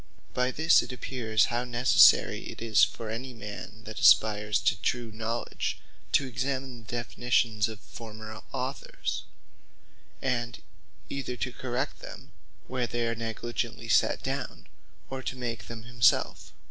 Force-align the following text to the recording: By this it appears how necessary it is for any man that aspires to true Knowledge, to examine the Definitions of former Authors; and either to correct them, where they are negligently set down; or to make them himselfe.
By 0.33 0.49
this 0.49 0.81
it 0.81 0.91
appears 0.91 1.53
how 1.53 1.63
necessary 1.63 2.49
it 2.49 2.59
is 2.59 2.83
for 2.83 3.11
any 3.11 3.35
man 3.35 3.83
that 3.83 3.99
aspires 3.99 4.59
to 4.61 4.75
true 4.81 5.11
Knowledge, 5.11 5.79
to 6.13 6.25
examine 6.25 6.79
the 6.79 6.85
Definitions 6.89 7.69
of 7.69 7.79
former 7.81 8.41
Authors; 8.51 9.25
and 10.19 10.59
either 11.07 11.37
to 11.37 11.51
correct 11.53 11.99
them, 11.99 12.31
where 12.65 12.87
they 12.87 13.07
are 13.07 13.13
negligently 13.13 13.89
set 13.89 14.23
down; 14.23 14.65
or 15.11 15.21
to 15.21 15.35
make 15.37 15.67
them 15.67 15.83
himselfe. 15.83 16.51